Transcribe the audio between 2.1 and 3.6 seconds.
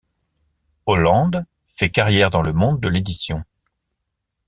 dans le monde de l'édition.